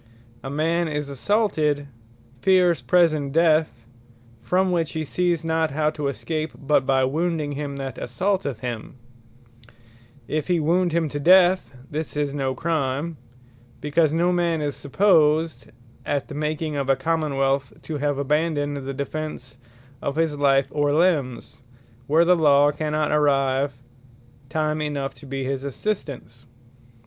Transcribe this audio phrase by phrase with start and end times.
[0.43, 1.85] A man is assaulted,
[2.41, 3.85] fears present death,
[4.41, 8.95] from which he sees not how to escape, but by wounding him that assaulteth him;
[10.27, 13.17] If he wound him to death, this is no Crime;
[13.79, 15.67] because no man is supposed
[16.03, 19.59] at the making of a Common wealth, to have abandoned the defence
[20.01, 21.61] of his life, or limbes,
[22.07, 23.75] where the Law cannot arrive
[24.49, 26.47] time enough to his assistance.